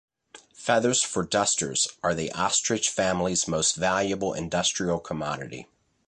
[0.55, 5.67] Feathers for dusters are the ostrich families most valuable industrial commodity.